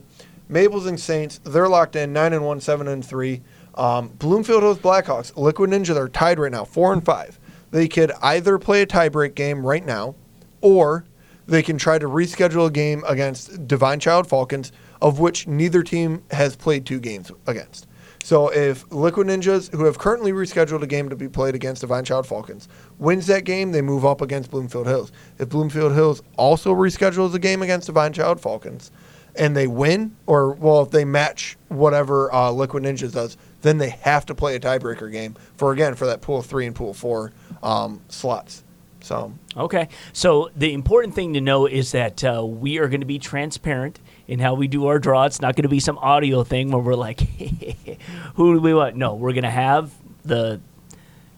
Maples 0.48 0.86
and 0.86 0.98
Saints, 0.98 1.38
they're 1.44 1.68
locked 1.68 1.96
in 1.96 2.12
nine 2.12 2.32
and 2.32 2.44
one, 2.44 2.60
seven 2.60 2.88
and 2.88 3.04
three. 3.04 3.42
Um, 3.74 4.08
Bloomfield 4.08 4.62
Hills 4.62 4.78
Blackhawks, 4.78 5.36
Liquid 5.36 5.70
Ninja, 5.70 5.94
they're 5.94 6.08
tied 6.08 6.38
right 6.38 6.50
now, 6.50 6.64
four 6.64 6.92
and 6.92 7.04
five. 7.04 7.38
They 7.70 7.88
could 7.88 8.12
either 8.22 8.58
play 8.58 8.82
a 8.82 8.86
tiebreak 8.86 9.34
game 9.34 9.66
right 9.66 9.84
now, 9.84 10.14
or 10.62 11.04
they 11.46 11.62
can 11.62 11.78
try 11.78 11.98
to 11.98 12.06
reschedule 12.06 12.66
a 12.66 12.70
game 12.70 13.02
against 13.06 13.66
Divine 13.66 14.00
Child 14.00 14.28
Falcons, 14.28 14.72
of 15.00 15.18
which 15.18 15.46
neither 15.46 15.82
team 15.82 16.22
has 16.30 16.56
played 16.56 16.86
two 16.86 17.00
games 17.00 17.30
against. 17.46 17.86
So 18.24 18.48
if 18.50 18.90
Liquid 18.92 19.26
Ninjas, 19.26 19.72
who 19.72 19.84
have 19.84 19.98
currently 19.98 20.32
rescheduled 20.32 20.82
a 20.82 20.86
game 20.86 21.08
to 21.08 21.16
be 21.16 21.28
played 21.28 21.56
against 21.56 21.80
Divine 21.80 22.04
Child 22.04 22.26
Falcons, 22.26 22.68
wins 22.98 23.26
that 23.26 23.44
game, 23.44 23.72
they 23.72 23.82
move 23.82 24.04
up 24.04 24.20
against 24.20 24.50
Bloomfield 24.50 24.86
Hills. 24.86 25.10
If 25.38 25.48
Bloomfield 25.48 25.92
Hills 25.92 26.22
also 26.36 26.72
reschedules 26.72 27.34
a 27.34 27.40
game 27.40 27.62
against 27.62 27.86
Divine 27.86 28.12
Child 28.12 28.40
Falcons, 28.40 28.92
and 29.34 29.56
they 29.56 29.66
win, 29.66 30.14
or 30.26 30.52
well, 30.52 30.82
if 30.82 30.90
they 30.90 31.04
match 31.04 31.56
whatever 31.68 32.32
uh, 32.32 32.50
Liquid 32.50 32.84
Ninjas 32.84 33.12
does, 33.12 33.36
then 33.62 33.78
they 33.78 33.90
have 33.90 34.26
to 34.26 34.34
play 34.34 34.54
a 34.54 34.60
tiebreaker 34.60 35.10
game 35.10 35.34
for 35.56 35.72
again 35.72 35.94
for 35.94 36.06
that 36.06 36.20
pool 36.20 36.42
three 36.42 36.66
and 36.66 36.76
pool 36.76 36.94
four 36.94 37.32
um, 37.62 38.00
slots. 38.08 38.62
So 39.02 39.32
Okay. 39.56 39.88
So 40.12 40.50
the 40.56 40.72
important 40.72 41.14
thing 41.14 41.34
to 41.34 41.40
know 41.40 41.66
is 41.66 41.92
that 41.92 42.24
uh, 42.24 42.44
we 42.44 42.78
are 42.78 42.88
going 42.88 43.00
to 43.00 43.06
be 43.06 43.18
transparent 43.18 44.00
in 44.26 44.38
how 44.38 44.54
we 44.54 44.66
do 44.66 44.86
our 44.86 44.98
draw. 44.98 45.24
It's 45.24 45.40
not 45.40 45.56
going 45.56 45.64
to 45.64 45.68
be 45.68 45.80
some 45.80 45.98
audio 45.98 46.44
thing 46.44 46.70
where 46.70 46.82
we're 46.82 46.94
like, 46.94 47.20
who 48.34 48.54
do 48.54 48.60
we 48.60 48.72
want? 48.72 48.96
No, 48.96 49.14
we're 49.14 49.32
going 49.32 49.42
to 49.44 49.50
have 49.50 49.92
the 50.24 50.60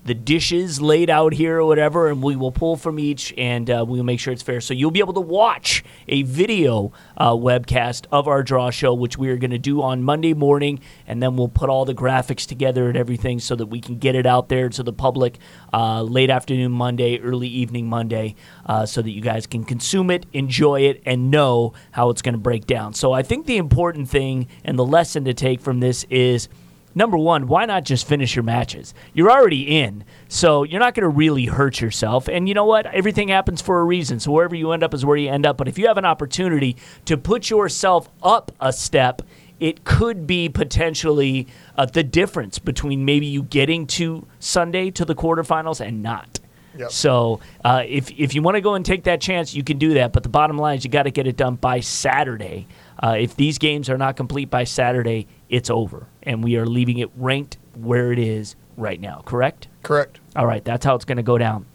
the 0.05 0.15
dishes 0.15 0.81
laid 0.81 1.09
out 1.09 1.33
here 1.33 1.61
or 1.61 1.65
whatever, 1.65 2.09
and 2.09 2.23
we 2.23 2.37
will 2.37 2.53
pull 2.53 2.77
from 2.77 2.99
each 2.99 3.33
and 3.39 3.71
uh, 3.71 3.85
we'll 3.87 4.05
make 4.05 4.21
sure 4.21 4.33
it's 4.33 4.43
fair. 4.43 4.61
So 4.61 4.75
you'll 4.75 4.91
be 4.91 5.01
able 5.01 5.15
to 5.15 5.21
watch 5.21 5.83
a 6.09 6.23
video 6.23 6.93
uh, 7.17 7.33
webcast 7.33 8.07
of 8.13 8.29
our 8.29 8.43
draw 8.43 8.71
show, 8.71 8.93
which 8.93 9.17
we 9.17 9.31
are 9.31 9.37
going 9.37 9.51
to 9.51 9.59
do 9.59 9.83
on 9.83 10.03
Monday 10.03 10.35
morning, 10.35 10.81
and 11.07 11.23
then 11.23 11.37
we'll 11.37 11.49
put 11.49 11.71
all 11.71 11.85
the 11.85 11.95
graphics 11.95 12.47
together 12.47 12.89
and 12.89 12.97
everything 12.97 13.41
so 13.41 13.57
that 13.57 13.67
we 13.67 13.81
can 13.81 13.99
get 13.99 14.15
it 14.15 14.27
out 14.27 14.49
there 14.49 14.69
to 14.69 14.83
the 14.83 14.93
public 14.93 15.39
uh, 15.73 16.03
late 16.03 16.31
afternoon 16.31 16.73
Monday, 16.73 17.19
early 17.21 17.49
evening 17.49 17.89
Monday, 17.89 18.35
uh, 18.67 18.85
so 18.85 19.01
that 19.01 19.11
you 19.11 19.23
guys 19.23 19.47
can 19.47 19.65
consume 19.65 20.11
it, 20.11 20.27
enjoy 20.33 20.83
it, 20.83 21.03
and 21.07 21.31
know 21.31 21.73
how 21.93 22.11
it's 22.11 22.23
going 22.23 22.35
to 22.35 22.39
break 22.39 22.67
down. 22.67 22.93
So 22.93 23.13
I 23.13 23.23
think 23.23 23.47
the 23.47 23.57
important 23.57 24.09
thing 24.09 24.49
and 24.65 24.79
the 24.79 24.85
lesson 24.85 25.25
to 25.25 25.35
take 25.35 25.61
from 25.61 25.81
this 25.81 26.05
is 26.11 26.49
number 26.95 27.17
one, 27.17 27.47
why 27.47 27.65
not 27.65 27.85
just 27.85 28.07
finish 28.07 28.37
your 28.37 28.43
matches? 28.43 28.95
You're 29.13 29.31
already 29.31 29.79
in, 29.79 30.05
so 30.29 30.63
you're 30.63 30.81
not 30.81 30.95
going 30.95 31.03
to 31.03 31.09
really 31.09 31.47
hurt 31.47 31.81
yourself. 31.81 32.29
And 32.29 32.49
you 32.49 32.55
know 32.55 32.65
what? 32.65 32.87
Everything 32.87 33.29
happens 33.29 33.61
for 33.61 33.81
a 33.81 33.85
reason. 33.85 34.21
So 34.21 34.33
wherever 34.33 34.55
you 34.55 34.73
end 34.73 34.83
up 34.83 34.95
is 34.95 35.05
where 35.05 35.17
you 35.17 35.31
end 35.31 35.47
up. 35.47 35.57
But 35.57 35.69
if 35.69 35.79
you 35.79 35.87
have 35.87 35.99
an 35.99 36.05
opportunity 36.05 36.77
to 37.05 37.17
put 37.17 37.51
yourself 37.51 38.09
up 38.23 38.53
a 38.61 38.73
step, 38.73 39.23
it 39.61 39.85
could 39.85 40.27
be 40.27 40.49
potentially 40.49 41.47
uh, 41.77 41.87
the 41.87 42.03
difference 42.03 42.59
between 42.59 43.05
maybe 43.05 43.27
you 43.27 43.43
getting 43.43 43.87
to 43.87 44.27
Sunday 44.39 44.91
to 44.91 45.05
the 45.05 45.15
quarterfinals 45.15 45.81
and 45.81 46.03
not. 46.03 46.41
Yep. 46.77 46.91
So 46.91 47.41
uh, 47.65 47.85
if 47.87 48.11
if 48.11 48.35
you 48.35 48.43
want 48.43 48.57
to 48.57 48.61
go 48.61 48.75
and 48.75 48.85
take 48.85 49.05
that 49.05 49.21
chance, 49.21 49.55
you 49.55 49.63
can 49.63 49.79
do 49.79 49.95
that. 49.95 50.13
But 50.13 50.23
the 50.23 50.29
bottom 50.29 50.59
line 50.59 50.79
is 50.79 50.85
you 50.85 50.91
got 50.91 51.05
to 51.05 51.11
get 51.11 51.27
it 51.27 51.37
done 51.37 51.55
by 51.55 51.81
Saturday. 51.81 52.67
Uh, 53.01 53.17
if 53.19 53.37
these 53.37 53.59
games 53.59 53.89
are 53.89 53.99
not 53.99 54.17
complete 54.17 54.51
by 54.51 54.65
Saturday, 54.65 55.29
it's 55.55 55.71
over, 55.71 56.09
and 56.25 56.43
we 56.43 56.57
are 56.57 56.67
leaving 56.67 56.99
it 56.99 57.11
ranked 57.17 57.59
where 57.77 58.13
it 58.13 58.19
is 58.19 58.57
right 58.77 59.01
now. 59.01 59.23
Correct? 59.25 59.69
correct. 59.85 60.19
All 60.35 60.47
right, 60.47 60.65
that's 60.65 60.85
how 60.85 60.97
it's 60.97 61.05
going 61.05 61.19
to 61.19 61.23
go 61.23 61.39
down. 61.39 61.67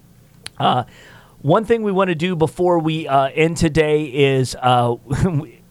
Uh, 0.57 0.83
one 1.41 1.63
thing 1.63 1.83
we 1.83 1.91
want 1.93 2.09
to 2.09 2.15
do 2.15 2.35
before 2.35 2.79
we 2.79 3.07
uh, 3.07 3.29
end 3.29 3.55
today 3.55 4.03
is 4.03 4.57
uh, 4.61 4.95
we 5.31 5.61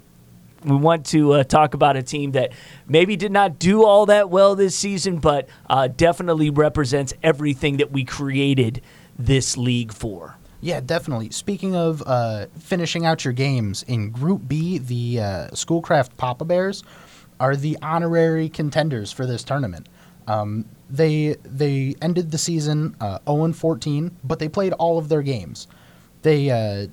want 0.64 1.04
to 1.06 1.34
uh, 1.34 1.44
talk 1.44 1.74
about 1.74 1.96
a 1.96 2.02
team 2.02 2.32
that 2.32 2.52
maybe 2.86 3.14
did 3.16 3.32
not 3.32 3.58
do 3.58 3.84
all 3.84 4.06
that 4.06 4.30
well 4.30 4.54
this 4.54 4.74
season, 4.74 5.18
but 5.18 5.46
uh, 5.68 5.88
definitely 5.88 6.48
represents 6.48 7.12
everything 7.22 7.76
that 7.76 7.92
we 7.92 8.04
created 8.04 8.80
this 9.18 9.58
league 9.58 9.92
for. 9.92 10.38
Yeah, 10.60 10.80
definitely. 10.80 11.30
Speaking 11.30 11.76
of 11.76 12.02
uh, 12.06 12.46
finishing 12.58 13.04
out 13.04 13.24
your 13.24 13.34
games 13.34 13.84
in 13.84 14.10
Group 14.10 14.48
B, 14.48 14.78
the 14.78 15.20
uh, 15.20 15.54
Schoolcraft 15.54 16.16
Papa 16.16 16.44
Bears 16.44 16.82
are 17.40 17.56
the 17.56 17.78
honorary 17.82 18.48
contenders 18.48 19.12
for 19.12 19.26
this 19.26 19.44
tournament. 19.44 19.88
Um, 20.26 20.66
they 20.90 21.36
they 21.42 21.94
ended 22.02 22.30
the 22.30 22.38
season 22.38 22.96
uh, 23.00 23.18
0 23.26 23.44
and 23.44 23.56
14, 23.56 24.16
but 24.24 24.38
they 24.38 24.48
played 24.48 24.72
all 24.74 24.98
of 24.98 25.08
their 25.08 25.22
games. 25.22 25.66
They 26.22 26.50
uh, 26.50 26.88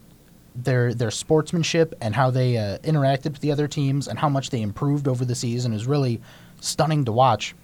their 0.56 0.94
their 0.94 1.12
sportsmanship 1.12 1.94
and 2.02 2.16
how 2.16 2.32
they 2.32 2.58
uh, 2.58 2.78
interacted 2.80 3.32
with 3.34 3.42
the 3.42 3.52
other 3.52 3.68
teams 3.68 4.08
and 4.08 4.18
how 4.20 4.30
much 4.30 4.50
they 4.50 4.62
improved 4.62 5.08
over 5.08 5.26
the 5.26 5.36
season 5.36 5.74
is 5.74 5.86
really 5.86 6.22
stunning 6.62 7.06
to 7.06 7.12
watch. 7.12 7.56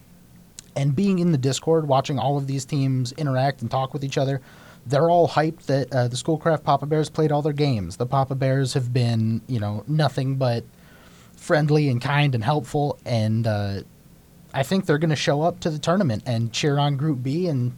And 0.76 0.96
being 0.96 1.20
in 1.20 1.32
the 1.32 1.38
Discord, 1.38 1.88
watching 1.88 2.18
all 2.18 2.38
of 2.38 2.48
these 2.48 2.66
teams 2.66 3.12
interact 3.14 3.62
and 3.62 3.70
talk 3.70 3.94
with 3.94 4.04
each 4.04 4.18
other, 4.18 4.42
they're 4.86 5.10
all 5.10 5.28
hyped 5.28 5.66
that 5.66 5.94
uh, 5.94 6.08
the 6.08 6.16
Schoolcraft 6.16 6.64
Papa 6.64 6.86
Bears 6.86 7.10
played 7.10 7.32
all 7.32 7.42
their 7.42 7.54
games. 7.54 7.98
The 7.98 8.06
Papa 8.06 8.36
Bears 8.36 8.74
have 8.74 8.94
been, 8.94 9.42
you 9.48 9.60
know, 9.60 9.84
nothing 9.88 10.36
but 10.36 10.64
friendly 11.42 11.90
and 11.90 12.00
kind 12.00 12.36
and 12.36 12.44
helpful, 12.44 13.00
and 13.04 13.48
uh, 13.48 13.82
I 14.54 14.62
think 14.62 14.86
they're 14.86 15.00
going 15.00 15.10
to 15.10 15.16
show 15.16 15.42
up 15.42 15.60
to 15.62 15.72
the 15.72 15.80
tournament 15.80 16.22
and 16.28 16.54
cheer 16.54 16.78
on 16.78 16.98
Group 16.98 17.24
B 17.24 17.48
and 17.48 17.76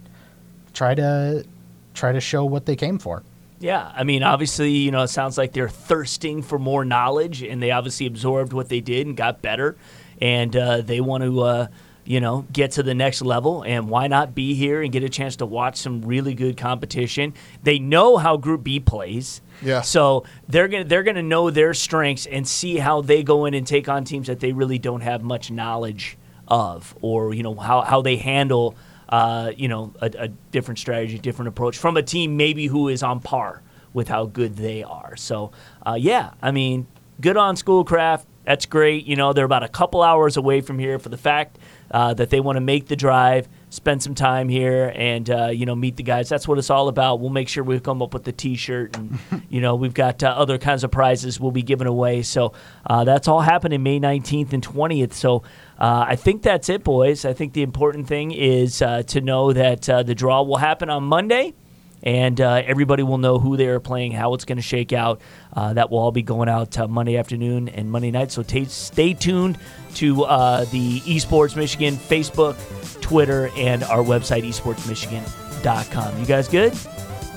try 0.74 0.94
to 0.94 1.46
try 1.94 2.12
to 2.12 2.20
show 2.20 2.44
what 2.44 2.66
they 2.66 2.76
came 2.76 3.00
for. 3.00 3.24
Yeah, 3.60 3.90
I 3.96 4.04
mean, 4.04 4.22
obviously, 4.22 4.72
you 4.72 4.92
know, 4.92 5.04
it 5.04 5.08
sounds 5.08 5.38
like 5.38 5.54
they're 5.54 5.70
thirsting 5.70 6.42
for 6.42 6.60
more 6.60 6.84
knowledge, 6.84 7.42
and 7.42 7.64
they 7.64 7.72
obviously 7.72 8.06
absorbed 8.06 8.52
what 8.52 8.68
they 8.68 8.82
did 8.82 9.08
and 9.08 9.16
got 9.16 9.42
better, 9.42 9.78
and 10.22 10.54
uh, 10.54 10.82
they 10.82 11.00
want 11.00 11.24
to, 11.24 11.40
uh, 11.40 11.68
you 12.06 12.20
know, 12.20 12.46
get 12.52 12.72
to 12.72 12.84
the 12.84 12.94
next 12.94 13.22
level. 13.22 13.64
And 13.64 13.90
why 13.90 14.08
not 14.08 14.36
be 14.36 14.56
here 14.56 14.82
and 14.82 14.92
get 14.92 15.04
a 15.04 15.10
chance 15.10 15.38
to 15.38 15.46
watch 15.46 15.78
some 15.78 16.02
really 16.02 16.34
good 16.34 16.58
competition? 16.58 17.34
They 17.64 17.80
know 17.80 18.18
how 18.18 18.38
Group 18.38 18.64
B 18.64 18.80
plays, 18.80 19.42
Yeah. 19.62 19.82
So 19.82 20.26
they're 20.48 20.68
gonna 20.68 20.84
they're 20.84 21.04
gonna 21.04 21.24
know 21.24 21.50
their 21.50 21.74
strengths 21.74 22.26
and 22.26 22.48
see 22.48 22.78
how 22.78 23.02
they 23.02 23.24
go 23.24 23.46
in 23.46 23.54
and 23.54 23.66
take 23.66 23.88
on 23.88 24.04
teams 24.04 24.28
that 24.28 24.40
they 24.40 24.52
really 24.52 24.80
don't 24.80 25.02
have 25.02 25.24
much 25.24 25.50
knowledge 25.52 26.18
of, 26.48 26.96
or 27.02 27.34
you 27.34 27.44
know 27.44 27.56
how 27.56 27.82
how 27.82 28.02
they 28.02 28.18
handle 28.18 28.76
uh, 29.10 29.52
you 29.56 29.68
know 29.68 29.94
a, 30.02 30.12
a 30.18 30.28
different 30.52 30.80
strategy, 30.80 31.18
different 31.18 31.48
approach 31.48 31.78
from 31.78 31.96
a 31.98 32.04
team 32.04 32.36
maybe 32.36 32.68
who 32.68 32.90
is 32.90 33.02
on 33.04 33.20
par 33.22 33.62
with 33.94 34.08
how 34.10 34.26
good 34.26 34.58
they 34.58 34.84
are. 34.84 35.16
So 35.16 35.52
uh, 35.86 35.96
yeah, 35.98 36.32
I 36.42 36.52
mean, 36.52 36.88
good 37.22 37.38
on 37.38 37.56
Schoolcraft. 37.56 38.28
That's 38.46 38.66
great. 38.66 39.06
You 39.06 39.16
know, 39.16 39.34
they're 39.34 39.46
about 39.46 39.64
a 39.64 39.70
couple 39.70 40.04
hours 40.04 40.36
away 40.36 40.62
from 40.62 40.78
here 40.78 41.00
for 41.00 41.10
the 41.10 41.18
fact 41.18 41.58
uh, 41.92 42.14
that 42.16 42.30
they 42.30 42.40
want 42.40 42.58
to 42.58 42.62
make 42.62 42.88
the 42.88 42.96
drive, 42.96 43.48
spend 43.70 44.04
some 44.04 44.16
time 44.16 44.50
here, 44.50 44.92
and 44.96 45.30
uh, 45.30 45.48
you 45.48 45.66
know 45.66 45.76
meet 45.76 45.96
the 45.96 46.04
guys. 46.04 46.28
That's 46.28 46.48
what 46.48 46.58
it's 46.58 46.70
all 46.70 46.88
about. 46.90 47.20
We'll 47.20 47.30
make 47.30 47.48
sure 47.48 47.64
we 47.64 47.80
come 47.80 48.02
up 48.02 48.14
with 48.14 48.24
the 48.24 48.32
T-shirt, 48.32 48.98
and 48.98 49.18
you 49.50 49.62
know 49.62 49.76
we've 49.76 49.94
got 49.94 50.24
uh, 50.24 50.28
other 50.28 50.58
kinds 50.58 50.84
of 50.84 50.92
prizes 50.92 51.40
we'll 51.40 51.52
be 51.52 51.62
giving 51.62 51.88
away. 51.88 52.22
So 52.24 52.54
uh, 52.86 53.04
that's 53.06 53.28
all 53.28 53.42
happening 53.42 53.82
May 53.84 54.00
19th 54.00 54.54
and 54.54 54.66
20th. 54.66 55.14
So. 55.14 55.44
Uh, 55.76 56.06
I 56.08 56.16
think 56.16 56.44
that's 56.44 56.70
it, 56.70 56.84
boys. 56.84 57.26
I 57.26 57.34
think 57.34 57.52
the 57.54 57.64
important 57.64 58.08
thing 58.08 58.32
is 58.32 58.82
uh, 58.82 59.02
to 59.08 59.20
know 59.20 59.52
that 59.52 59.90
uh, 59.90 60.04
the 60.04 60.16
draw 60.16 60.44
will 60.44 60.58
happen 60.58 60.90
on 60.90 61.04
Monday 61.04 61.56
and 62.04 62.40
uh, 62.40 62.62
everybody 62.66 63.02
will 63.02 63.18
know 63.18 63.40
who 63.40 63.58
they 63.58 63.68
are 63.68 63.80
playing, 63.80 64.12
how 64.12 64.34
it's 64.34 64.46
going 64.46 64.58
to 64.58 64.62
shake 64.62 64.94
out. 64.94 65.22
Uh, 65.54 65.74
that 65.74 65.90
will 65.90 66.00
all 66.00 66.12
be 66.12 66.22
going 66.22 66.50
out 66.50 66.78
uh, 66.78 66.88
Monday 66.88 67.18
afternoon 67.18 67.70
and 67.70 67.90
Monday 67.90 68.12
night. 68.12 68.32
So 68.32 68.44
ta 68.44 68.66
stay 68.66 69.14
tuned 69.14 69.58
to 69.96 70.24
uh, 70.26 70.66
the 70.66 71.00
Esports 71.02 71.56
Michigan 71.56 71.96
Facebook, 71.96 72.56
Twitter, 73.02 73.50
and 73.56 73.84
our 73.84 74.04
website, 74.04 74.44
esportsmichigan.com. 74.44 76.20
You 76.20 76.26
guys 76.26 76.48
good? 76.48 76.74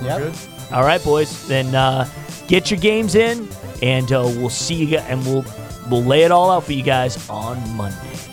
Yeah. 0.02 0.34
All 0.72 0.82
right, 0.82 1.02
boys. 1.02 1.46
Then 1.46 1.74
uh, 1.74 2.08
get 2.48 2.70
your 2.70 2.80
games 2.80 3.14
in, 3.14 3.48
and 3.82 4.10
uh, 4.12 4.24
we'll 4.24 4.50
see 4.50 4.74
you, 4.74 4.96
guys, 4.96 5.06
and 5.08 5.24
we'll 5.24 5.44
we'll 5.88 6.02
lay 6.04 6.22
it 6.22 6.32
all 6.32 6.50
out 6.50 6.64
for 6.64 6.72
you 6.72 6.82
guys 6.82 7.28
on 7.30 7.56
Monday. 7.76 8.25